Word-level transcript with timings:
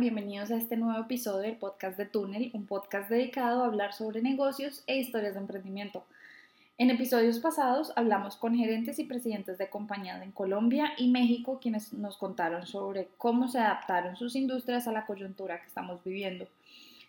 bienvenidos 0.00 0.52
a 0.52 0.56
este 0.56 0.76
nuevo 0.76 1.00
episodio 1.00 1.40
del 1.40 1.56
podcast 1.56 1.98
de 1.98 2.06
Túnel, 2.06 2.52
un 2.54 2.66
podcast 2.66 3.10
dedicado 3.10 3.62
a 3.62 3.66
hablar 3.66 3.92
sobre 3.92 4.22
negocios 4.22 4.84
e 4.86 4.96
historias 4.96 5.34
de 5.34 5.40
emprendimiento. 5.40 6.04
En 6.76 6.90
episodios 6.90 7.40
pasados 7.40 7.92
hablamos 7.96 8.36
con 8.36 8.54
gerentes 8.54 9.00
y 9.00 9.04
presidentes 9.04 9.58
de 9.58 9.68
compañías 9.68 10.22
en 10.22 10.30
Colombia 10.30 10.92
y 10.98 11.08
México 11.08 11.58
quienes 11.60 11.92
nos 11.92 12.16
contaron 12.16 12.64
sobre 12.64 13.08
cómo 13.18 13.48
se 13.48 13.58
adaptaron 13.58 14.16
sus 14.16 14.36
industrias 14.36 14.86
a 14.86 14.92
la 14.92 15.04
coyuntura 15.04 15.60
que 15.60 15.66
estamos 15.66 16.04
viviendo. 16.04 16.46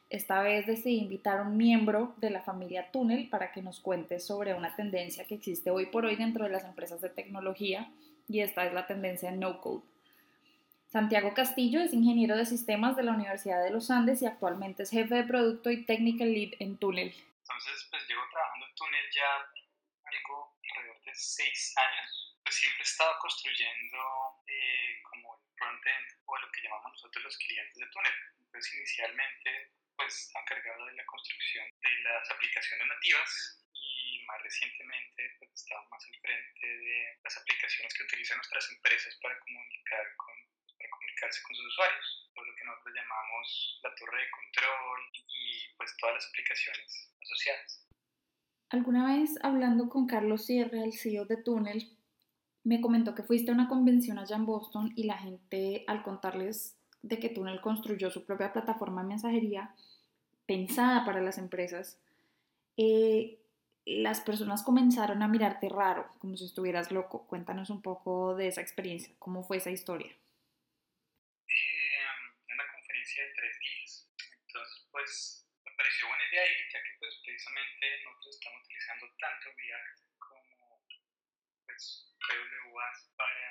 Esta 0.10 0.42
vez 0.42 0.66
decidí 0.66 0.98
invitar 0.98 1.38
a 1.38 1.44
un 1.44 1.58
miembro 1.58 2.16
de 2.18 2.32
la 2.32 2.42
familia 2.42 2.90
Túnel 2.92 3.30
para 3.30 3.52
que 3.52 3.62
nos 3.62 3.80
cuente 3.80 4.20
sobre 4.20 4.56
una 4.56 4.76
tendencia 4.76 5.26
que 5.26 5.36
existe 5.36 5.70
hoy 5.70 5.86
por 5.86 6.06
hoy 6.06 6.16
dentro 6.16 6.46
de 6.46 6.52
las 6.52 6.66
empresas 6.66 7.02
de 7.02 7.10
tecnología 7.10 7.92
y 8.28 8.40
esta 8.40 8.66
es 8.66 8.74
la 8.74 8.88
tendencia 8.88 9.30
no 9.30 9.62
code. 9.62 9.84
Santiago 10.90 11.36
Castillo 11.36 11.82
es 11.82 11.94
ingeniero 11.94 12.36
de 12.36 12.48
sistemas 12.48 12.98
de 12.98 13.04
la 13.04 13.14
Universidad 13.14 13.64
de 13.64 13.70
los 13.70 13.92
Andes 13.92 14.24
y 14.24 14.26
actualmente 14.26 14.82
es 14.82 14.90
jefe 14.90 15.22
de 15.22 15.24
producto 15.24 15.70
y 15.70 15.86
technical 15.86 16.34
lead 16.34 16.58
en 16.58 16.80
Túnel. 16.80 17.14
Entonces, 17.14 17.88
pues 17.92 18.02
llevo 18.10 18.26
trabajando 18.34 18.66
en 18.66 18.74
Túnel 18.74 19.06
ya 19.14 19.30
algo 19.38 20.58
alrededor 20.66 21.00
de 21.06 21.14
seis 21.14 21.78
años. 21.78 22.42
Pues 22.42 22.56
siempre 22.56 22.82
he 22.82 22.90
estado 22.90 23.14
construyendo 23.22 23.98
eh, 24.48 24.98
como 25.04 25.38
el 25.38 25.54
frontend 25.62 26.08
o 26.26 26.38
lo 26.40 26.52
que 26.52 26.62
llamamos 26.64 26.92
nosotros 26.94 27.24
los 27.24 27.38
clientes 27.38 27.78
de 27.78 27.86
Túnel. 27.94 28.14
Entonces, 28.50 28.74
inicialmente, 28.74 29.72
pues 29.96 30.26
estaba 30.26 30.42
encargado 30.42 30.86
de 30.88 30.94
la 30.94 31.06
construcción 31.06 31.70
de 31.70 31.94
las 32.02 32.32
aplicaciones 32.32 32.88
nativas 32.88 33.62
y 33.74 34.24
más 34.26 34.42
recientemente 34.42 35.36
pues 35.38 35.52
estaba 35.54 35.88
más 35.90 36.04
al 36.06 36.20
frente 36.20 36.68
de 36.68 37.20
las 37.24 37.38
aplicaciones 37.38 37.94
que 37.94 38.04
utilizan 38.04 38.38
nuestras 38.38 38.72
empresas 38.72 39.16
para 39.22 39.40
comunicar 39.40 40.16
con 40.18 40.29
con 41.20 41.56
sus 41.56 41.66
usuarios, 41.66 42.30
todo 42.34 42.46
lo 42.46 42.56
que 42.56 42.64
nosotros 42.64 42.96
llamamos 42.96 43.80
la 43.84 43.96
torre 43.96 44.22
de 44.22 44.32
control 44.32 45.00
y 45.28 45.76
pues 45.78 45.96
todas 45.98 46.16
las 46.16 46.28
aplicaciones 46.28 47.12
asociadas. 47.22 47.88
Alguna 48.70 49.18
vez 49.18 49.38
hablando 49.42 49.90
con 49.90 50.08
Carlos 50.08 50.46
Sierra, 50.46 50.84
el 50.84 50.94
CEO 50.94 51.26
de 51.26 51.38
Tunnel, 51.38 51.98
me 52.64 52.82
comentó 52.82 53.16
que 53.16 53.24
fuiste 53.24 53.52
a 53.52 53.54
una 53.54 53.68
convención 53.68 54.18
allá 54.18 54.36
en 54.36 54.46
Boston 54.46 54.94
y 54.96 55.04
la 55.04 55.18
gente 55.18 55.84
al 55.88 56.04
contarles 56.04 56.78
de 57.02 57.20
que 57.20 57.30
Tunnel 57.30 57.62
construyó 57.62 58.12
su 58.12 58.26
propia 58.26 58.54
plataforma 58.54 59.02
de 59.02 59.10
mensajería 59.10 59.76
pensada 60.46 61.06
para 61.06 61.22
las 61.22 61.38
empresas, 61.38 62.00
eh, 62.78 63.40
las 63.86 64.22
personas 64.22 64.64
comenzaron 64.64 65.22
a 65.22 65.28
mirarte 65.28 65.68
raro, 65.70 66.08
como 66.20 66.38
si 66.38 66.46
estuvieras 66.46 66.92
loco. 66.92 67.26
Cuéntanos 67.28 67.70
un 67.70 67.82
poco 67.82 68.36
de 68.36 68.48
esa 68.48 68.62
experiencia, 68.62 69.14
cómo 69.20 69.44
fue 69.44 69.58
esa 69.58 69.72
historia 69.72 70.16
de 73.18 73.34
tres 73.36 73.60
días. 73.60 74.08
Entonces, 74.48 74.88
pues 74.92 75.46
me 75.66 75.72
ahí, 76.40 76.56
ya 76.72 76.82
que 76.84 76.96
pues 77.00 77.16
precisamente 77.24 78.02
nosotros 78.04 78.36
estamos 78.36 78.66
utilizando 78.66 79.16
tanto 79.20 79.52
React 79.56 80.00
como 80.18 80.88
pues 81.66 82.16
PWAs 82.20 82.98
para, 83.16 83.50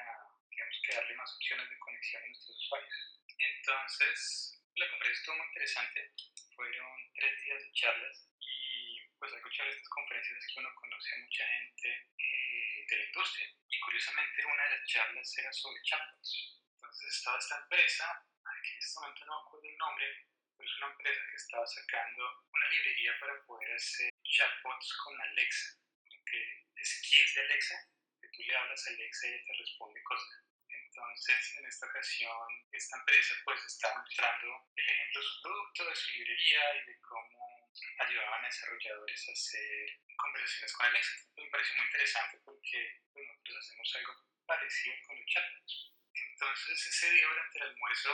digamos, 0.50 0.76
que 0.82 0.94
darle 0.94 1.14
más 1.14 1.34
opciones 1.34 1.68
de 1.70 1.78
conexión 1.78 2.22
a 2.22 2.26
nuestros 2.26 2.56
usuarios. 2.56 3.20
Entonces, 3.38 4.62
la 4.74 4.90
conferencia 4.90 5.20
estuvo 5.20 5.36
muy 5.36 5.46
interesante. 5.46 6.12
Fueron 6.56 7.12
tres 7.14 7.42
días 7.44 7.62
de 7.62 7.72
charlas 7.72 8.28
y 8.40 9.00
pues 9.18 9.32
chévere 9.32 9.70
de 9.70 9.76
estas 9.76 9.88
conferencias 9.88 10.38
es 10.38 10.46
que 10.46 10.60
uno 10.60 10.74
conoce 10.74 11.14
a 11.14 11.18
mucha 11.18 11.46
gente 11.46 11.88
eh, 12.18 12.86
de 12.88 12.96
la 12.96 13.04
industria. 13.04 13.48
Y 13.68 13.80
curiosamente 13.80 14.44
una 14.44 14.64
de 14.64 14.70
las 14.78 14.86
charlas 14.86 15.38
era 15.38 15.52
sobre 15.52 15.82
chatbots. 15.82 16.62
Entonces 16.74 17.16
estaba 17.16 17.38
esta 17.38 17.58
empresa 17.58 18.28
en 18.72 18.78
este 18.78 19.00
momento 19.00 19.24
no 19.26 19.34
me 19.34 19.46
acuerdo 19.46 19.68
el 19.68 19.78
nombre, 19.78 20.26
es 20.64 20.76
una 20.78 20.90
empresa 20.90 21.20
que 21.30 21.36
estaba 21.36 21.66
sacando 21.66 22.44
una 22.52 22.68
librería 22.68 23.18
para 23.20 23.42
poder 23.44 23.72
hacer 23.72 24.10
chatbots 24.24 24.96
con 25.04 25.20
Alexa, 25.20 25.78
que 26.26 26.84
skills 26.84 27.34
de 27.34 27.40
Alexa, 27.42 27.76
que 28.20 28.28
tú 28.28 28.42
le 28.42 28.56
hablas 28.56 28.86
a 28.86 28.90
Alexa 28.90 29.26
y 29.28 29.44
te 29.44 29.52
responde 29.52 30.02
cosas. 30.02 30.44
Entonces, 30.68 31.56
en 31.58 31.66
esta 31.66 31.86
ocasión, 31.86 32.48
esta 32.72 32.98
empresa 32.98 33.34
pues 33.44 33.64
está 33.64 33.94
mostrando 33.96 34.66
el 34.74 34.88
ejemplo 34.88 35.20
de 35.20 35.26
su 35.26 35.42
producto, 35.42 35.84
de 35.88 35.94
su 35.94 36.10
librería 36.12 36.82
y 36.82 36.86
de 36.86 37.00
cómo 37.00 37.72
ayudaban 37.98 38.44
a 38.44 38.48
desarrolladores 38.48 39.28
a 39.28 39.32
hacer 39.32 40.00
conversaciones 40.16 40.72
con 40.74 40.86
Alexa. 40.86 41.12
me 41.36 41.50
pareció 41.50 41.76
muy 41.76 41.86
interesante 41.86 42.38
porque 42.44 43.00
pues, 43.12 43.26
nosotros 43.26 43.58
hacemos 43.58 43.96
algo 43.96 44.12
parecido 44.46 44.96
con 45.06 45.16
los 45.16 45.26
chatbots. 45.26 45.94
Entonces, 46.14 46.86
ese 46.86 47.10
día 47.10 47.28
durante 47.28 47.58
el 47.58 47.64
almuerzo 47.64 48.10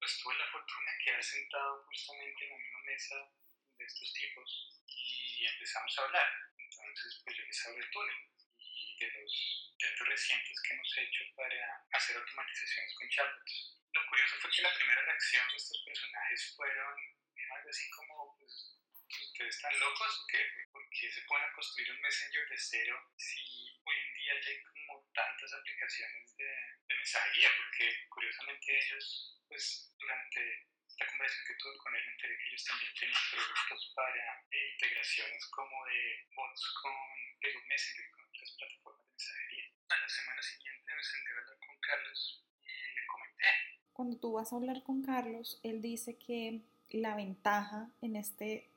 pues 0.00 0.18
tuve 0.18 0.34
la 0.38 0.50
fortuna 0.50 0.92
de 0.92 1.04
quedar 1.04 1.22
sentado 1.22 1.84
justamente 1.84 2.44
en 2.44 2.50
la 2.50 2.56
misma 2.56 2.80
mesa 2.84 3.16
de 3.76 3.84
estos 3.84 4.12
tipos 4.14 4.80
y 4.86 5.46
empezamos 5.46 5.98
a 5.98 6.02
hablar. 6.02 6.30
Entonces, 6.56 7.20
pues 7.22 7.36
yo 7.36 7.44
les 7.44 7.66
hablé 7.66 7.84
de 7.84 7.90
túnel 7.92 8.16
y 8.56 8.98
de 8.98 9.12
los 9.12 9.32
intentos 9.72 10.08
recientes 10.08 10.62
que 10.62 10.74
hemos 10.74 10.98
hecho 10.98 11.24
para 11.36 11.86
hacer 11.92 12.16
automatizaciones 12.16 12.94
con 12.94 13.08
chatbots. 13.10 13.76
Lo 13.92 14.06
curioso 14.06 14.36
fue 14.40 14.50
que 14.50 14.62
la 14.62 14.74
primera 14.74 15.02
reacción 15.02 15.48
de 15.50 15.56
estos 15.56 15.82
personajes 15.84 16.54
fueron 16.56 16.96
algo 17.56 17.68
así 17.68 17.90
como, 17.90 18.36
pues, 18.38 18.78
¿ustedes 19.08 19.56
están 19.56 19.78
locos 19.80 20.20
o 20.20 20.26
qué? 20.28 20.46
¿Por 20.72 20.88
qué 20.90 21.12
se 21.12 21.22
pueden 21.22 21.52
construir 21.52 21.90
un 21.92 22.00
messenger 22.00 22.48
de 22.48 22.58
cero 22.58 23.12
si 23.16 23.40
hoy 23.84 23.96
en 23.96 24.14
día 24.14 24.40
ya 24.40 24.48
hay 24.48 24.62
como 24.62 25.10
tantas 25.12 25.52
aplicaciones 25.52 26.36
de, 26.36 26.44
de 26.44 26.94
mensajería? 26.94 27.50
Porque 27.56 28.08
curiosamente 28.08 28.78
ellos 28.78 29.39
pues 29.50 29.92
durante 29.98 30.40
la 30.98 31.06
conversación 31.10 31.44
que 31.46 31.58
tuve 31.58 31.76
con 31.78 31.94
él 31.94 32.02
me 32.06 32.12
enteré 32.12 32.38
que 32.38 32.48
ellos 32.48 32.64
también 32.64 32.92
tenían 32.94 33.24
productos 33.34 33.92
para 33.96 34.46
eh, 34.46 34.72
integraciones 34.74 35.46
como 35.50 35.74
de 35.86 36.00
bots 36.34 36.62
con 36.80 36.94
Facebook 37.42 37.66
Messenger, 37.66 38.10
con 38.12 38.24
otras 38.30 38.50
plataformas 38.56 39.02
de 39.02 39.10
mensajería. 39.10 39.64
A 39.90 39.96
la 39.98 40.08
semana 40.08 40.42
siguiente 40.42 40.86
me 40.94 41.02
senté 41.02 41.28
a 41.28 41.32
hablar 41.34 41.58
con 41.58 41.80
Carlos 41.80 42.46
y 42.62 42.94
le 42.94 43.06
comenté. 43.10 43.46
Cuando 43.92 44.16
tú 44.18 44.32
vas 44.32 44.52
a 44.52 44.56
hablar 44.56 44.82
con 44.84 45.02
Carlos, 45.02 45.60
él 45.64 45.82
dice 45.82 46.16
que 46.16 46.62
la 46.90 47.16
ventaja 47.16 47.90
en 48.02 48.14
este 48.14 48.70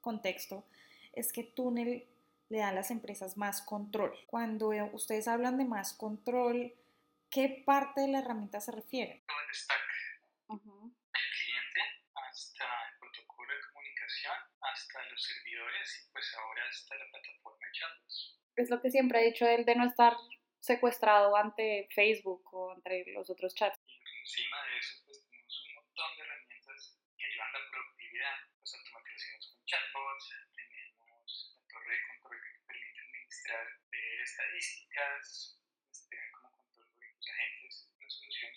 contexto 0.00 0.64
es 1.12 1.32
que 1.32 1.44
Túnel 1.44 2.08
le 2.48 2.58
da 2.58 2.68
a 2.68 2.72
las 2.72 2.90
empresas 2.90 3.36
más 3.36 3.60
control. 3.60 4.16
Cuando 4.26 4.68
ustedes 4.92 5.28
hablan 5.28 5.58
de 5.58 5.64
más 5.64 5.92
control, 5.92 6.72
¿qué 7.30 7.62
parte 7.66 8.02
de 8.02 8.08
la 8.08 8.20
herramienta 8.20 8.60
se 8.60 8.72
refiere? 8.72 9.22
Todo 9.26 9.40
el 9.48 9.54
stack 9.54 9.84
el 10.48 10.60
cliente 10.60 11.80
hasta 12.14 12.64
el 12.64 12.98
protocolo 12.98 13.54
de 13.54 13.60
comunicación, 13.72 14.36
hasta 14.60 15.02
los 15.10 15.22
servidores 15.22 15.73
y 15.84 16.12
pues 16.12 16.34
ahora 16.36 16.62
hasta 16.68 16.96
la 16.96 17.06
plataforma 17.10 17.66
chatbots. 17.72 18.40
Es 18.56 18.70
lo 18.70 18.80
que 18.80 18.90
siempre 18.90 19.20
he 19.20 19.30
dicho 19.30 19.46
él 19.46 19.64
de 19.64 19.74
no 19.74 19.84
estar 19.84 20.16
secuestrado 20.60 21.36
ante 21.36 21.88
Facebook 21.94 22.42
o 22.52 22.74
entre 22.74 23.04
los 23.12 23.28
otros 23.28 23.54
chats. 23.54 23.78
Y 23.86 24.18
encima 24.20 24.56
de 24.64 24.78
eso 24.78 24.94
pues 25.04 25.20
tenemos 25.28 25.64
un 25.66 25.74
montón 25.74 26.16
de 26.16 26.22
herramientas 26.24 26.98
que 27.16 27.24
ayudan 27.24 27.48
a 27.48 27.58
la 27.58 27.70
productividad, 27.70 28.36
pues 28.58 28.74
automatizaciones 28.74 29.46
con 29.52 29.64
chatbots, 29.64 30.24
tenemos 30.56 31.56
la 31.56 31.66
torre 31.68 31.92
de 31.92 32.00
control 32.08 32.40
que 32.40 32.66
permite 32.66 33.00
administrar 33.00 33.66
ver 33.90 34.20
estadísticas, 34.22 35.60
pues, 35.84 36.08
tener 36.08 36.30
como 36.32 36.50
control 36.56 36.88
de 36.98 37.12
los 37.12 37.28
agentes, 37.28 37.90
una 37.98 38.08
solución 38.08 38.52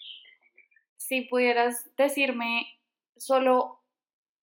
si 1.07 1.21
pudieras 1.21 1.89
decirme 1.95 2.81
solo 3.15 3.81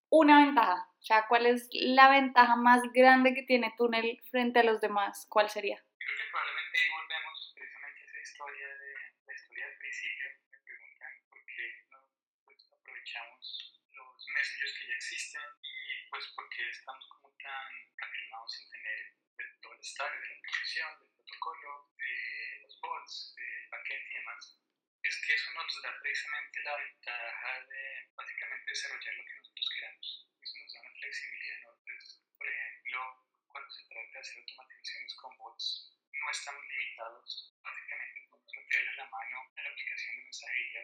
una 0.09 0.47
ventaja, 0.47 0.89
o 1.05 1.07
sea, 1.07 1.27
¿cuál 1.29 1.45
es 1.45 1.69
la 1.71 2.09
ventaja 2.09 2.57
más 2.57 2.81
grande 2.95 3.35
que 3.35 3.43
tiene 3.43 3.75
Túnel 3.77 4.19
frente 4.31 4.61
a 4.61 4.65
los 4.65 4.81
demás? 4.81 5.27
¿Cuál 5.29 5.51
sería? 5.51 5.77
Creo 5.77 6.17
que 6.17 6.25
probablemente 6.33 6.79
volvemos 6.97 7.53
precisamente 7.55 8.01
a 8.01 8.05
esa 8.09 8.21
historia 8.25 8.69
de 8.73 8.93
la 9.29 9.35
historia 9.37 9.67
del 9.69 9.77
principio. 9.85 10.29
Me 10.49 10.59
preguntan 10.65 11.13
por 11.29 11.45
qué 11.45 11.65
no 11.93 11.99
pues, 12.49 12.59
aprovechamos 12.73 13.45
los 13.93 14.29
messengers 14.33 14.73
que 14.81 14.87
ya 14.89 14.95
existen 14.97 15.45
y 15.61 16.09
pues 16.09 16.25
por 16.33 16.49
qué 16.49 16.71
estamos 16.73 17.05
como 17.13 17.37
tan 17.37 17.69
afirmados 18.01 18.61
en 18.65 18.71
tener 18.73 19.61
todo 19.61 19.75
el 19.77 19.85
stack 19.85 20.09
de 20.09 20.25
la 20.25 20.37
aplicación, 20.41 20.89
del 21.05 21.13
protocolo, 21.21 21.93
de 22.01 22.61
los 22.65 22.81
bots, 22.81 23.35
del 23.37 23.69
backend 23.69 24.09
y 24.09 24.15
demás 24.25 24.57
que 25.25 25.33
eso 25.33 25.51
nos 25.55 25.83
da 25.83 25.91
precisamente 26.01 26.63
la 26.63 26.77
ventaja 26.77 27.61
de 27.65 28.13
básicamente 28.15 28.71
desarrollar 28.71 29.15
lo 29.15 29.25
que 29.25 29.37
nosotros 29.37 29.69
queramos. 29.73 30.29
Eso 30.43 30.59
nos 30.61 30.73
da 30.75 30.81
una 30.81 30.93
flexibilidad 31.01 31.57
Entonces, 31.65 32.21
por 32.37 32.47
ejemplo, 32.47 33.01
cuando 33.49 33.71
se 33.71 33.89
trata 33.89 34.13
de 34.13 34.19
hacer 34.21 34.39
automatizaciones 34.39 35.15
con 35.17 35.37
bots, 35.39 35.97
no 36.13 36.31
estamos 36.31 36.63
limitados. 36.69 37.57
Básicamente 37.63 38.27
podemos 38.29 38.53
meterle 38.53 38.93
la 38.97 39.09
mano 39.09 39.37
a 39.57 39.63
la 39.63 39.71
aplicación 39.71 40.17
de 40.17 40.23
mensajería 40.25 40.81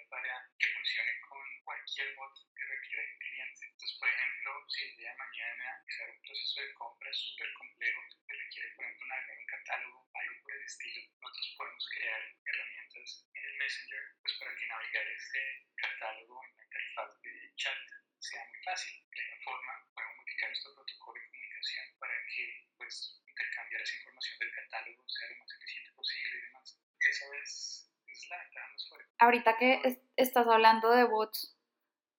que 22.35 22.69
pues, 22.79 23.23
intercambiar 23.27 23.83
esa 23.83 23.97
información 23.97 24.39
del 24.39 24.51
catálogo 24.53 25.09
sea 25.09 25.29
lo 25.31 25.39
más 25.39 25.53
eficiente 25.53 25.91
posible 25.95 26.31
y 26.39 26.43
demás. 26.47 26.81
Esa 26.99 27.25
es, 27.43 27.91
es 28.07 28.29
la 28.29 28.39
ventaja 28.39 28.69
más 28.73 28.89
fuerte. 28.89 29.13
Ahorita 29.19 29.57
que 29.59 29.81
es, 29.85 29.99
estás 30.17 30.47
hablando 30.47 30.91
de 30.91 31.05
bots, 31.05 31.57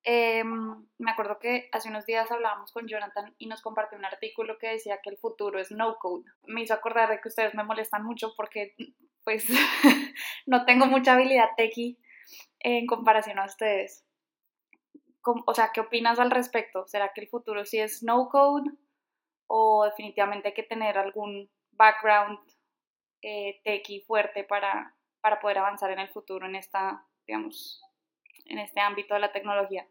eh, 0.04 0.44
me 0.44 1.12
acuerdo 1.12 1.38
que 1.40 1.70
hace 1.72 1.90
unos 1.90 2.06
días 2.06 2.32
hablábamos 2.32 2.72
con 2.72 2.88
Jonathan 2.88 3.36
y 3.38 3.46
nos 3.48 3.62
compartió 3.62 3.98
un 3.98 4.06
artículo 4.06 4.58
que 4.58 4.70
decía 4.70 5.00
que 5.04 5.12
el 5.12 5.18
futuro 5.18 5.60
es 5.60 5.72
no 5.72 5.98
code. 6.00 6.26
Me 6.48 6.64
hizo 6.64 6.74
acordar 6.74 7.10
de 7.10 7.22
que 7.22 7.28
ustedes 7.28 7.54
me 7.54 7.64
molestan 7.64 8.04
mucho 8.04 8.34
porque 8.36 8.76
pues 9.24 9.46
no 10.48 10.66
tengo 10.66 10.88
mucha 10.88 11.14
habilidad 11.14 11.50
techie 11.56 11.98
en 12.60 12.88
comparación 12.88 13.38
a 13.40 13.46
ustedes. 13.46 14.06
O 15.24 15.54
sea, 15.54 15.72
¿qué 15.72 15.82
opinas 15.82 16.18
al 16.18 16.32
respecto? 16.32 16.88
¿Será 16.88 17.12
que 17.14 17.22
el 17.22 17.28
futuro 17.28 17.64
sí 17.64 17.80
es 17.80 18.02
no 18.02 18.28
code? 18.30 18.72
O 19.54 19.84
definitivamente 19.84 20.48
hay 20.48 20.54
que 20.54 20.64
tener 20.64 20.98
algún 20.98 21.52
background 21.72 22.40
eh, 23.22 23.62
fuerte 24.08 24.46
para, 24.46 24.96
para 25.20 25.42
poder 25.42 25.58
avanzar 25.58 25.92
en 25.92 26.00
el 26.00 26.08
futuro 26.08 26.46
en 26.46 26.56
esta, 26.56 27.06
digamos, 27.28 27.82
en 28.46 28.60
este 28.60 28.80
ámbito 28.80 29.14
de 29.14 29.20
la 29.20 29.34
tecnología? 29.34 29.86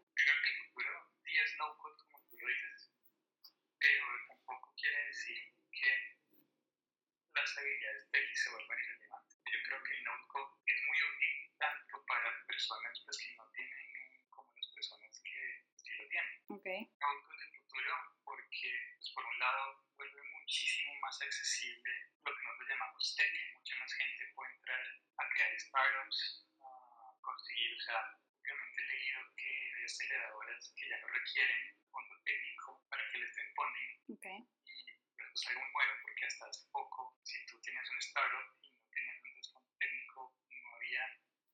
Personas 12.47 13.01
pues, 13.05 13.17
que 13.17 13.35
no 13.37 13.49
tienen 13.55 14.29
como 14.29 14.51
las 14.53 14.67
personas 14.75 15.21
que 15.23 15.33
sí 15.75 15.91
lo 15.97 16.07
tienen. 16.09 16.59
Okay. 16.59 16.81
No 16.99 17.07
code 17.25 17.41
es 17.41 17.53
el 17.53 17.61
futuro 17.61 17.95
porque, 18.23 18.69
pues, 18.97 19.11
por 19.15 19.25
un 19.25 19.39
lado, 19.39 19.81
vuelve 19.95 20.21
muchísimo 20.21 21.00
más 21.11 21.21
accesible 21.27 21.91
lo 22.23 22.31
que 22.31 22.43
nosotros 22.43 22.69
llamamos 22.69 23.15
tech. 23.17 23.33
Mucha 23.51 23.75
más 23.75 23.93
gente 23.99 24.31
puede 24.33 24.51
entrar 24.55 24.79
a 25.19 25.23
crear 25.27 25.59
startups, 25.59 26.47
a 26.55 27.19
conseguir, 27.19 27.75
o 27.75 27.81
sea, 27.83 27.99
obviamente 28.39 28.79
he 28.79 28.87
leído 28.87 29.19
que 29.35 29.51
hay 29.75 29.83
aceleradoras 29.83 30.73
que 30.73 30.87
ya 30.87 30.97
no 31.03 31.07
requieren 31.11 31.75
fondo 31.91 32.15
técnico 32.23 32.87
para 32.87 33.03
que 33.11 33.17
les 33.17 33.35
den 33.35 33.51
funding. 33.55 33.91
Okay. 34.15 34.39
Y 34.39 35.19
eso 35.19 35.35
es 35.35 35.47
algo 35.51 35.59
muy 35.59 35.71
bueno 35.73 35.93
porque 35.99 36.25
hasta 36.31 36.45
hace 36.47 36.63
poco, 36.71 37.19
si 37.27 37.45
tú 37.45 37.59
tenías 37.59 37.91
un 37.91 37.99
startup 37.99 38.47
y 38.63 38.71
no 38.71 38.87
tenías 38.87 39.47
un 39.51 39.53
fondo 39.59 39.75
técnico, 39.83 40.31
no 40.47 40.75
había 40.79 41.03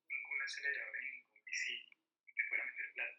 ninguna 0.06 0.44
aceleradora 0.44 1.00
ni 1.02 1.10
ningún 1.18 1.42
VC 1.42 1.64
que 2.26 2.32
te 2.32 2.46
fuera 2.46 2.62
a 2.62 2.66
meter 2.70 2.92
plata. 2.94 3.18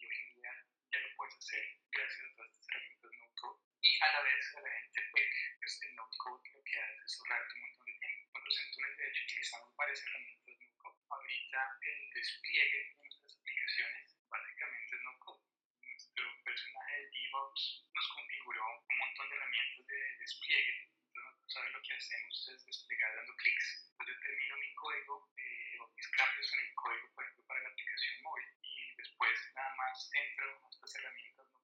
Y 0.00 0.06
hoy 0.06 0.16
en 0.16 0.32
día 0.32 0.52
ya 0.96 0.98
lo 1.00 1.08
puedes 1.16 1.36
hacer 1.36 1.76
gracias 1.92 2.24
a 2.24 2.34
todas 2.36 2.52
estas 2.56 2.68
herramientas 2.72 3.12
no 3.20 3.28
code. 3.36 3.68
Y 3.88 3.96
a 4.04 4.12
la 4.12 4.20
vez 4.20 4.54
a 4.54 4.60
la 4.60 4.70
gente 4.70 5.00
tech, 5.00 5.32
pues 5.60 5.80
el 5.80 5.94
no 5.96 6.04
code 6.20 6.50
lo 6.52 6.62
que 6.62 6.78
hace 6.78 7.00
es 7.08 7.16
ahorrarte 7.16 7.54
un 7.54 7.60
montón 7.62 7.86
de 7.86 7.98
tiempo. 8.04 8.38
Nosotros 8.38 8.60
en 8.60 8.72
Tunet 8.72 8.96
de 8.98 9.08
hecho 9.08 9.24
utilizamos 9.24 9.76
varias 9.76 10.02
herramientas 10.04 10.58
no 10.60 10.76
code. 10.76 11.00
Ahorita 11.08 11.60
el 11.80 12.10
despliegue 12.12 12.78
de 12.84 12.94
nuestras 13.00 13.32
aplicaciones 13.32 14.04
básicamente 14.28 14.92
es 14.92 15.02
no 15.08 15.18
code. 15.24 15.40
Nuestro 15.80 16.24
personaje 16.44 16.94
de 17.00 17.08
DevOps 17.16 17.88
nos 17.94 18.08
configuró 18.12 18.62
un 18.76 18.98
montón 18.98 19.30
de 19.30 19.36
herramientas 19.36 19.86
de 19.86 20.00
despliegue. 20.20 20.76
Entonces 21.08 21.40
nosotros 21.40 21.72
lo 21.72 21.80
que 21.80 21.94
hacemos 21.94 22.48
es 22.52 22.66
desplegar 22.66 23.16
dando 23.16 23.36
clics. 23.40 23.88
Entonces 23.88 24.14
yo 24.14 24.20
termino 24.20 24.56
mi 24.58 24.74
código 24.74 25.32
eh, 25.38 25.80
o 25.80 25.88
mis 25.96 26.08
cambios 26.12 26.52
en 26.52 26.60
el 26.60 26.74
código, 26.74 27.08
por 27.14 27.24
ejemplo, 27.24 27.46
para 27.46 27.60
la 27.64 27.68
aplicación 27.72 28.20
móvil 28.20 28.48
y 28.60 28.96
después 29.00 29.32
nada 29.54 29.74
más 29.80 30.10
entro 30.12 30.60
a 30.60 30.68
estas 30.76 30.94
herramientas 30.94 31.48
no 31.52 31.57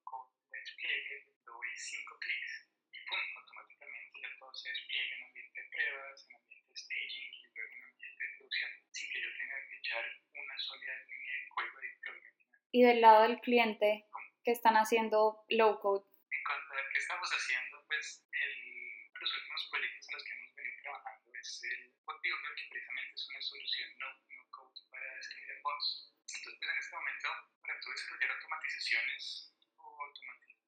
cinco 1.77 2.17
clics 2.19 2.67
y 2.91 2.99
pum, 3.05 3.37
automáticamente 3.37 4.05
se 4.55 4.69
despliega 4.69 5.15
en 5.15 5.23
ambiente 5.23 5.61
de 5.61 5.67
pruebas, 5.67 6.27
en 6.29 6.35
ambiente 6.35 6.69
de 6.71 6.77
staging 6.77 7.31
y 7.33 7.47
luego 7.55 7.73
en 7.75 7.83
ambiente 7.91 8.23
de 8.23 8.29
producción, 8.37 8.71
sin 8.91 9.11
que 9.11 9.21
yo 9.21 9.29
tenga 9.35 9.57
que 9.67 9.75
echar 9.75 10.05
una 10.31 10.59
sólida 10.59 10.95
línea 11.11 11.33
de 11.35 11.47
código 11.49 11.77
de 11.81 11.87
deployment. 11.89 12.37
Y 12.71 12.83
del 12.83 13.01
lado 13.01 13.21
del 13.23 13.39
cliente, 13.39 14.07
¿qué 14.43 14.51
están 14.51 14.75
haciendo 14.75 15.43
low 15.49 15.79
code? 15.79 16.07
En 16.31 16.43
cuanto 16.47 16.71
a 16.71 16.89
qué 16.91 16.97
estamos 16.99 17.29
haciendo, 17.29 17.83
pues 17.87 18.23
el, 18.31 19.11
los 19.11 19.31
últimos 19.35 19.67
proyectos 19.71 20.07
en 20.07 20.13
los 20.15 20.23
que 20.23 20.33
hemos 20.33 20.55
venido 20.55 20.81
trabajando 20.83 21.31
es 21.35 21.63
el 21.63 21.93
Bot 22.05 22.21
Builder, 22.23 22.55
que 22.55 22.67
precisamente 22.71 23.13
es 23.15 23.27
una 23.27 23.41
solución 23.41 23.89
no, 23.99 24.07
no 24.07 24.43
code 24.55 24.79
para 24.87 25.15
desarrollar 25.19 25.59
bots. 25.63 26.15
Entonces, 26.31 26.59
pues 26.59 26.71
en 26.71 26.79
este 26.79 26.95
momento, 26.95 27.29
para 27.59 27.79
tú 27.79 27.91
desarrollar 27.91 28.31
automatizaciones 28.31 29.51
o 29.75 29.83
automatizaciones, 29.83 30.64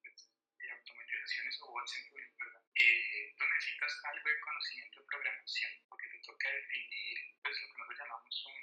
automatizaciones 0.88 1.60
o 1.60 1.72
bots 1.72 1.92
en 1.96 2.08
tu 2.08 2.14
¿verdad? 2.16 2.62
Eh, 2.80 3.34
tú 3.36 3.44
necesitas 3.44 3.92
algo 4.04 4.28
de 4.28 4.40
conocimiento 4.40 5.00
de 5.00 5.06
programación, 5.06 5.72
porque 5.88 6.08
te 6.08 6.18
toca 6.24 6.48
definir 6.48 7.16
pues, 7.42 7.60
lo 7.60 7.68
que 7.68 7.78
nosotros 7.78 7.98
llamamos 7.98 8.46
un 8.46 8.56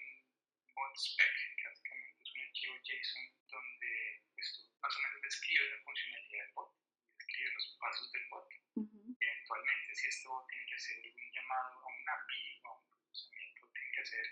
bot 0.74 0.96
spec, 0.98 1.36
que 1.58 1.68
básicamente 1.68 2.24
es 2.24 2.32
un 2.34 2.42
archivo 2.42 2.76
JSON 2.82 3.26
donde 3.48 3.92
pues, 4.34 4.48
tú 4.54 4.60
más 4.82 4.96
o 4.96 5.00
menos 5.02 5.22
describes 5.22 5.72
la 5.72 5.84
funcionalidad 5.84 6.46
del 6.46 6.54
bot, 6.54 6.72
describes 7.18 7.54
los 7.54 7.78
pasos 7.80 8.12
del 8.12 8.26
bot, 8.30 8.50
Ujú. 8.76 9.18
y 9.20 9.26
eventualmente 9.26 9.96
si 9.96 10.08
este 10.08 10.28
bot 10.28 10.48
tiene 10.48 10.66
que 10.66 10.76
hacer 10.76 10.96
algún 11.06 11.32
llamado 11.32 11.74
a 11.80 11.88
un 11.88 12.10
API 12.10 12.62
o 12.64 12.68
a 12.68 12.74
un 12.80 12.88
procesamiento, 12.90 13.70
tiene 13.72 13.92
que 13.92 14.02
hacer 14.02 14.26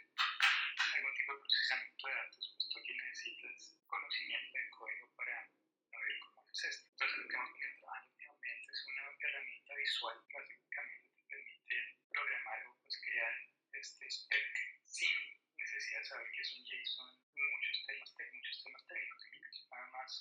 algún 0.93 1.13
tipo 1.13 1.33
de 1.33 1.39
procesamiento 1.39 2.07
de 2.07 2.13
datos, 2.13 2.43
pues 2.53 2.69
tú 2.69 2.79
aquí 2.79 2.93
necesitas 2.93 3.77
conocimiento 3.85 4.57
de 4.57 4.69
código 4.69 5.15
para 5.15 5.35
saber 5.89 6.19
cómo 6.19 6.49
haces 6.49 6.69
esto. 6.69 6.89
Entonces 6.91 7.17
lo 7.17 7.27
que 7.27 7.35
hemos 7.35 7.53
venido 7.53 7.73
trabajando 7.77 8.11
últimamente 8.13 8.71
es 8.73 8.87
una 8.87 9.03
herramienta 9.19 9.72
visual 9.83 10.15
que 10.27 10.33
básicamente 10.39 11.09
te 11.11 11.23
permite 11.27 11.75
programar 12.07 12.59
o 12.67 12.79
pues 12.79 12.95
crear 13.03 13.33
este 13.73 14.05
spec 14.07 14.47
sin 14.87 15.11
necesidad 15.59 15.99
de 15.99 16.05
saber 16.05 16.27
qué 16.31 16.41
es 16.41 16.55
un 16.55 16.63
JSON, 16.63 17.11
muchos 17.35 17.85
temas, 17.85 18.15
muchos 18.15 18.63
temas 18.63 18.87
técnicos, 18.87 19.23
que 19.27 19.39
nada 19.67 19.87
más 19.91 20.11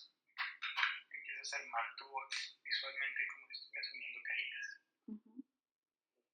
empiezas 1.14 1.52
a 1.52 1.56
armar 1.62 1.86
tu 1.96 2.08
bot 2.10 2.34
visualmente 2.64 3.20
como 3.30 3.46
si 3.46 3.54
estuvieras 3.54 3.94
uniendo 3.94 4.20
cajitas 4.26 4.66
Ujú. 5.06 5.30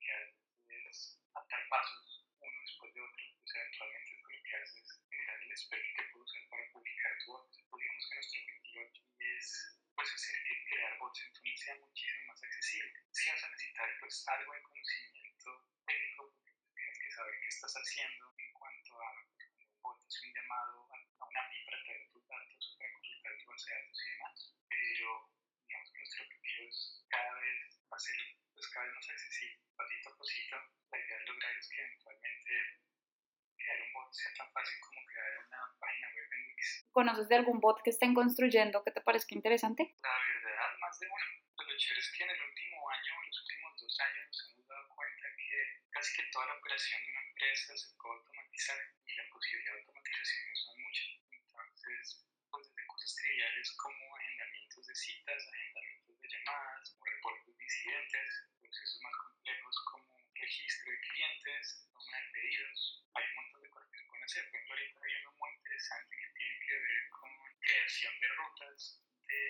que 0.00 0.12
haces 0.12 0.40
es 0.88 1.20
atar 1.34 1.69
pasos 1.69 2.25
uno 2.40 2.60
después 2.62 2.94
de 2.94 3.00
otro, 3.02 3.25
pues 3.44 3.54
eventualmente 3.56 4.11
lo 4.25 4.42
que 4.42 4.56
hace 4.56 4.80
es 4.80 4.88
generar 5.11 5.38
el 5.42 5.52
spec 5.52 5.85
que 5.97 6.04
puedo 6.12 6.25
usar 6.25 6.49
para 6.49 6.73
publicar 6.73 7.12
tu 7.20 7.32
bot. 7.32 7.44
Pues 7.68 7.82
digamos 7.82 8.08
que 8.08 8.14
nuestro 8.14 8.40
objetivo 8.40 8.80
aquí 8.88 9.04
es 9.20 9.47
que 9.75 9.77
Tuning 11.12 11.59
sea 11.59 11.77
muchísimo 11.77 12.27
más 12.29 12.43
accesible. 12.43 12.93
Si 13.11 13.31
vas 13.31 13.45
a 13.45 13.49
necesitar 13.49 13.88
pues 14.00 14.29
algo 14.29 14.53
de 14.53 14.62
conocimiento 14.62 15.50
técnico, 15.87 16.23
porque 16.33 16.53
pues, 16.53 16.75
tienes 16.75 16.99
que 16.99 17.11
saber 17.12 17.35
qué 17.41 17.49
estás 17.49 17.75
haciendo 17.75 18.35
en 18.38 18.53
cuanto 18.53 18.93
a 19.00 19.11
un 19.12 19.81
bot 19.81 19.99
hace 20.05 20.27
un 20.27 20.35
llamado 20.35 20.88
a, 20.93 20.97
a 20.97 21.29
una 21.29 21.41
API 21.47 21.65
para 21.65 21.83
traer 21.83 22.11
tus 22.12 22.27
datos, 22.29 22.77
para 22.79 22.93
consultar 22.93 23.33
tu 23.38 23.47
base 23.49 23.71
de 23.71 23.79
datos 23.79 23.99
y 23.99 24.11
demás. 24.11 24.38
Pero 24.69 25.09
digamos 25.67 25.88
que 25.93 25.99
nuestro 25.99 26.25
objetivo 26.25 26.69
es 26.69 27.05
cada 27.09 27.35
vez 27.41 27.79
hacer 27.91 28.38
pues 28.59 28.69
cada 28.71 28.87
vez 28.87 28.95
más 28.95 29.09
accesible, 29.11 29.59
pasito 29.77 30.09
a 30.11 30.19
pasito. 30.19 30.57
La 30.91 30.99
idea 30.99 31.19
de 31.19 31.27
lograr 31.27 31.57
es 31.57 31.69
que 31.69 31.79
eventualmente 31.79 32.53
crear 33.57 33.79
un 33.83 33.93
bot 33.93 34.12
sea 34.12 34.33
tan 34.35 34.50
fácil 34.53 34.81
como 34.81 35.00
crear 35.07 35.47
una 35.47 35.61
página 35.79 36.09
web 36.15 36.29
en 36.33 36.43
Wix. 36.49 36.88
¿Conoces 36.91 37.29
de 37.29 37.37
algún 37.37 37.61
bot 37.61 37.83
que 37.83 37.91
estén 37.91 38.15
construyendo 38.15 38.83
que 38.83 38.91
te 38.91 39.00
parezca 39.00 39.35
interesante? 39.35 39.95
La 40.03 40.11
verdad, 40.11 40.48
más 40.88 40.99
de 41.00 41.07
uno. 41.07 41.28
Pues 41.54 41.68
lo 41.68 41.76
chévere 41.76 42.00
es 42.00 42.11
que 42.16 42.25
en 42.25 42.30
el 42.30 42.42
último 42.49 42.90
año, 42.90 43.12
en 43.21 43.28
los 43.28 43.40
últimos 43.45 43.76
dos 43.76 44.00
años, 44.00 44.25
nos 44.25 44.40
hemos 44.49 44.66
dado 44.68 44.88
cuenta 44.88 45.26
que 45.37 45.59
casi 45.92 46.16
que 46.16 46.30
toda 46.33 46.47
la 46.47 46.54
operación 46.54 47.04
de 47.04 47.11
una 47.12 47.25
empresa 47.28 47.76
se 47.76 47.88
puede 48.00 48.16
automatizar 48.16 48.80
y 49.04 49.12
la 49.12 49.28
posibilidad 49.28 49.73
de 49.75 49.80
automatización 49.80 50.57
son 50.57 50.80
muchas. 50.80 51.09
Entonces, 51.28 52.25
pues 52.49 52.62
desde 52.73 52.87
cosas 52.87 53.14
triviales 53.21 53.73
como 53.76 54.16
agendamientos 54.16 54.87
de 54.87 54.95
citas, 54.95 55.40
agendamientos 55.52 56.21
de 56.21 56.28
llamadas, 56.28 56.97
o 56.97 57.04
reportes 57.04 57.59
de 57.59 57.64
incidentes, 57.64 58.28
procesos 58.57 59.00
más 59.02 59.16
complejos 59.28 59.76
como 59.92 60.09
registro 60.40 60.90
de 60.90 61.00
clientes, 61.00 61.85
toma 61.92 62.16
de 62.16 62.33
pedidos. 62.33 63.04
Hay 63.12 63.25
un 63.28 63.35
montón 63.35 63.61
de 63.61 63.68
cosas 63.68 63.90
que 63.92 63.99
se 63.99 64.07
pueden 64.09 64.25
hacer. 64.25 64.45
Por 64.49 64.57
ejemplo, 64.57 64.73
ahorita 64.73 65.00
hay 65.04 65.14
uno 65.21 65.33
muy 65.37 65.50
interesante 65.52 66.16
que 66.16 66.28
tiene 66.33 66.57
que 66.64 66.75
ver 66.80 67.09
con 67.11 67.30
creación 67.61 68.21
de 68.21 68.28
rutas 68.40 69.04
de 69.28 69.40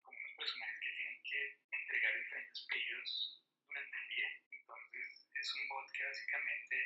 como 0.00 0.16
unos 0.16 0.36
personajes 0.36 0.80
que 0.80 0.92
tienen 0.94 1.22
que 1.22 1.40
entregar 1.72 2.14
diferentes 2.14 2.66
pedidos 2.70 3.42
durante 3.66 3.98
el 3.98 4.08
día. 4.08 4.28
Entonces, 4.52 5.28
es 5.34 5.54
un 5.54 5.68
bot 5.68 5.90
que 5.92 6.04
básicamente 6.04 6.76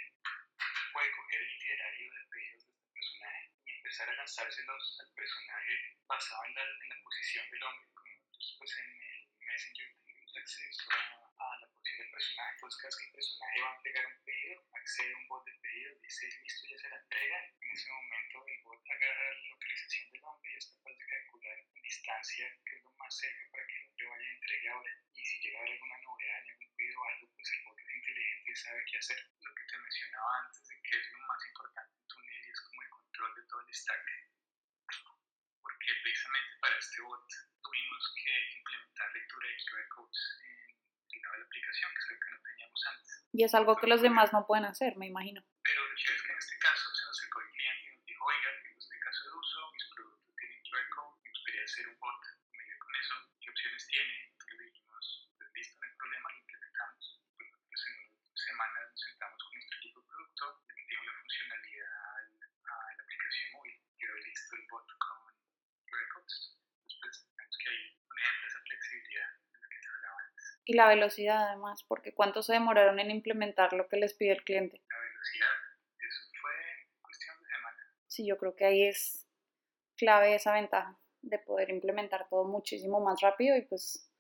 puede 0.92 1.11
coger 1.12 1.40
el 1.42 1.52
itinerario 1.52 2.11
de 2.11 2.25
pedidos 2.32 2.64
de 2.64 2.72
este 2.72 2.92
personaje 2.92 3.50
y 3.66 3.81
empezar 3.92 4.08
a 4.08 4.16
lanzárselos 4.16 5.00
al 5.04 5.12
personaje 5.12 5.76
basado 6.08 6.44
en 6.46 6.54
la, 6.54 6.62
en 6.64 6.88
la 6.88 6.96
posición 7.04 7.44
del 7.50 7.62
hombre. 7.62 7.92
Como 7.92 8.08
nosotros, 8.25 8.56
pues 8.56 8.72
en 8.78 8.88
el 8.88 9.28
Messenger 9.37 9.92
tenemos 10.06 10.32
acceso 10.34 10.82
a, 10.96 11.44
a 11.44 11.61
la 11.61 11.68
posición 11.68 11.99
del 11.99 12.11
personaje. 12.11 12.52
Entonces, 12.56 12.80
cada 12.80 12.96
que 12.96 13.04
el 13.04 13.12
personaje 13.12 13.61
va 13.61 13.68
a 13.68 13.76
entregar 13.76 14.06
un 14.06 14.25
pedido, 14.25 14.64
accede 14.72 15.12
a 15.12 15.16
un 15.18 15.28
bot 15.28 15.44
de 15.44 15.52
pedido, 15.61 15.92
dice 16.00 16.25
listo, 16.40 16.68
ya 16.72 16.78
se 16.78 16.88
la 16.88 16.96
entrega. 17.04 17.38
En 17.52 17.68
ese 17.68 17.88
momento 17.92 18.37
el 18.49 18.62
bot 18.64 18.80
agarra 18.80 19.28
la 19.28 19.49
localización 19.52 20.08
del 20.08 20.25
hombre 20.25 20.52
y 20.52 20.56
es 20.56 20.66
capaz 20.72 20.96
de 20.96 21.06
calcular 21.12 21.58
en 21.61 21.82
distancia 21.82 22.46
que 22.64 22.72
es 22.72 22.82
lo 22.84 22.90
más 22.96 23.12
cerca 23.12 23.44
para 23.52 23.66
que 23.68 23.76
el 23.76 23.84
hombre 23.84 24.08
vaya 24.08 24.25
a 24.25 24.32
entregue 24.32 24.68
ahora. 24.72 24.92
Y 25.12 25.20
si 25.20 25.37
llega 25.44 25.58
a 25.58 25.61
haber 25.61 25.72
alguna 25.76 25.99
novedad 26.00 26.40
en 26.40 26.49
algún 26.49 26.76
pedido 26.80 26.96
o 26.96 27.04
algo, 27.12 27.28
pues 27.37 27.52
el 27.52 27.61
bot 27.68 27.76
es 27.76 27.92
inteligente 27.92 28.50
y 28.52 28.56
sabe 28.56 28.84
qué 28.88 28.96
hacer. 28.96 29.20
Lo 29.37 29.52
que 29.52 29.64
te 29.68 29.76
mencionaba 29.76 30.30
antes 30.49 30.64
de 30.64 30.80
que 30.80 30.96
es 30.96 31.12
lo 31.12 31.18
más 31.28 31.40
importante 31.44 31.92
en 31.92 32.08
Tunel 32.08 32.40
y 32.40 32.50
es 32.50 32.61
como 32.62 32.82
el 32.82 32.88
control 33.72 34.04
de 34.04 34.12
todo 34.12 34.36
el 34.38 34.92
stack. 34.92 35.12
Porque 35.62 35.90
precisamente 36.02 36.52
para 36.60 36.76
este 36.78 37.00
bot 37.02 37.26
tuvimos 37.62 38.02
que 38.16 38.32
implementar 38.58 39.08
lectura 39.12 39.46
de 39.48 39.56
QR 39.64 39.88
codes 39.88 40.20
en 41.12 41.22
la 41.22 41.44
aplicación, 41.46 41.90
que 41.92 42.00
es 42.00 42.06
algo 42.06 42.20
que 42.20 42.30
no 42.32 42.40
teníamos 42.42 42.86
antes. 42.86 43.28
Y 43.32 43.44
es 43.44 43.54
algo 43.54 43.76
que 43.80 43.86
los 43.86 44.02
demás 44.02 44.32
no 44.32 44.46
pueden 44.46 44.64
hacer, 44.66 44.96
me 44.96 45.06
imagino. 45.06 45.42
Pero 45.64 45.80
lo 45.88 45.96
chévere 45.96 46.16
es 46.16 46.22
que 46.22 46.32
en 46.32 46.38
este 46.38 46.58
caso 46.58 46.84
se 46.94 47.02
nos 47.06 47.18
acercó 47.18 47.40
el 47.40 47.50
cliente 47.52 47.82
y 47.88 47.96
nos 47.96 48.04
dijo, 48.06 48.24
oiga, 48.26 48.50
tengo 48.62 48.78
este 48.78 48.98
caso 49.00 49.20
de 49.24 49.30
uso, 49.38 49.58
mis 49.72 49.84
productos 49.94 50.36
tienen 50.36 50.60
QR 50.62 50.88
code, 50.92 51.20
me 51.22 51.30
gustaría 51.30 51.64
hacer 51.64 51.88
un 51.88 51.98
bot. 52.00 52.20
Me 52.52 52.78
con 52.78 52.94
eso, 52.96 53.14
¿qué 53.40 53.48
opciones 53.50 53.86
tiene? 53.88 54.14
Entonces 54.32 54.58
le 54.58 54.64
dijimos, 54.68 55.04
pues 55.38 55.48
listo, 55.54 55.80
no 55.80 55.86
hay 55.88 55.96
problema, 55.96 56.28
lo 56.28 56.36
implementamos. 56.42 57.04
Pues 57.36 57.48
nosotros 57.48 57.80
en 57.88 57.96
unas 58.20 58.42
semanas 58.42 58.82
nos 58.90 59.00
sentamos 59.00 59.38
con 59.42 59.52
nuestro 59.54 59.78
equipo 59.80 60.00
de 60.02 60.06
producto, 60.12 60.44
le 60.68 60.74
metimos 60.76 61.06
la 61.06 61.14
funcionalidad 61.22 61.92
al- 62.12 62.42
a 62.68 62.76
la 62.92 63.02
aplicación 63.02 63.46
móvil, 63.52 63.76
quedó 63.96 64.14
listo 64.28 64.56
el 64.56 64.64
bot 64.68 64.88
con 64.98 65.32
Que 66.28 67.70
hay 67.70 67.78
un 68.08 68.18
ejemplo 68.18 68.42
de 68.42 68.48
esa 68.48 68.60
flexibilidad 68.64 69.28
de 69.52 69.58
la 69.60 69.68
que 69.68 69.78
se 69.78 69.88
hablaba 69.88 70.18
antes. 70.26 70.60
Y 70.64 70.72
la 70.74 70.88
velocidad 70.88 71.48
además, 71.48 71.84
porque 71.88 72.14
cuánto 72.14 72.42
se 72.42 72.52
demoraron 72.52 72.98
en 73.00 73.10
implementar 73.10 73.72
lo 73.72 73.88
que 73.88 73.96
les 73.96 74.14
pide 74.14 74.32
el 74.32 74.44
cliente. 74.44 74.80
La 74.88 75.00
velocidad, 75.00 75.48
eso 75.98 76.22
fue 76.40 76.50
cuestión 77.02 77.36
de 77.40 77.46
semanas. 77.46 77.86
Sí, 78.08 78.26
yo 78.26 78.38
creo 78.38 78.56
que 78.56 78.64
ahí 78.64 78.86
es 78.86 79.26
clave 79.96 80.34
esa 80.34 80.52
ventaja 80.52 80.98
de 81.22 81.38
poder 81.38 81.70
implementar 81.70 82.28
todo 82.28 82.44
muchísimo 82.44 83.00
más 83.00 83.20
rápido 83.20 83.56
y 83.56 83.62
pues 83.62 84.10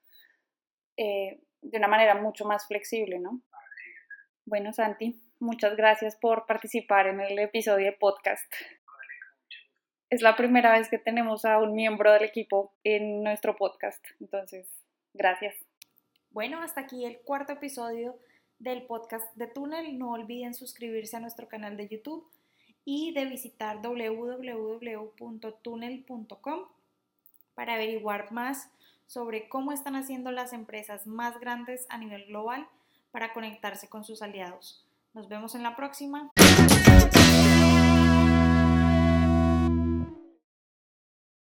eh, 0.96 1.40
de 1.60 1.78
una 1.78 1.88
manera 1.88 2.14
mucho 2.14 2.44
más 2.44 2.66
flexible, 2.66 3.18
¿no? 3.18 3.40
Bueno, 4.44 4.72
Santi, 4.72 5.20
muchas 5.38 5.76
gracias 5.76 6.16
por 6.16 6.46
participar 6.46 7.06
en 7.06 7.20
el 7.20 7.38
episodio 7.38 7.86
de 7.86 7.92
podcast. 7.92 8.52
Vale, 8.52 9.14
con 9.20 9.42
mucho 9.42 9.58
gusto. 9.70 10.01
Es 10.12 10.20
la 10.20 10.36
primera 10.36 10.72
vez 10.72 10.90
que 10.90 10.98
tenemos 10.98 11.46
a 11.46 11.56
un 11.56 11.72
miembro 11.72 12.12
del 12.12 12.24
equipo 12.24 12.74
en 12.84 13.22
nuestro 13.22 13.56
podcast, 13.56 14.04
entonces, 14.20 14.66
gracias. 15.14 15.54
Bueno, 16.32 16.60
hasta 16.60 16.82
aquí 16.82 17.06
el 17.06 17.20
cuarto 17.20 17.54
episodio 17.54 18.18
del 18.58 18.82
podcast 18.82 19.34
de 19.36 19.46
Túnel. 19.46 19.98
No 19.98 20.12
olviden 20.12 20.52
suscribirse 20.52 21.16
a 21.16 21.20
nuestro 21.20 21.48
canal 21.48 21.78
de 21.78 21.88
YouTube 21.88 22.30
y 22.84 23.14
de 23.14 23.24
visitar 23.24 23.80
www.tunnel.com 23.80 26.60
para 27.54 27.72
averiguar 27.72 28.32
más 28.32 28.70
sobre 29.06 29.48
cómo 29.48 29.72
están 29.72 29.96
haciendo 29.96 30.30
las 30.30 30.52
empresas 30.52 31.06
más 31.06 31.40
grandes 31.40 31.86
a 31.88 31.96
nivel 31.96 32.26
global 32.26 32.68
para 33.12 33.32
conectarse 33.32 33.88
con 33.88 34.04
sus 34.04 34.20
aliados. 34.20 34.86
Nos 35.14 35.30
vemos 35.30 35.54
en 35.54 35.62
la 35.62 35.74
próxima. 35.74 36.30